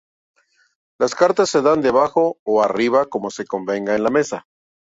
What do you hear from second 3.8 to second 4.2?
en la